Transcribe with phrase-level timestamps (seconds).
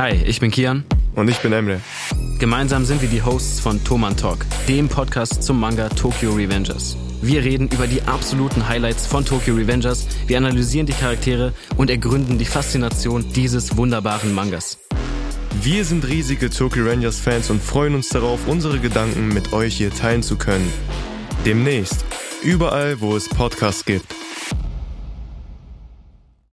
[0.00, 0.84] Hi, ich bin Kian.
[1.14, 1.82] Und ich bin Emre.
[2.38, 6.96] Gemeinsam sind wir die Hosts von Toman Talk, dem Podcast zum Manga Tokyo Revengers.
[7.20, 12.38] Wir reden über die absoluten Highlights von Tokyo Revengers, wir analysieren die Charaktere und ergründen
[12.38, 14.78] die Faszination dieses wunderbaren Mangas.
[15.60, 19.90] Wir sind riesige Tokyo Rangers Fans und freuen uns darauf, unsere Gedanken mit euch hier
[19.90, 20.72] teilen zu können.
[21.44, 22.06] Demnächst,
[22.42, 24.06] überall, wo es Podcasts gibt.